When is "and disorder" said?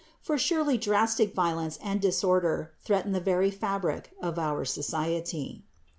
1.79-2.71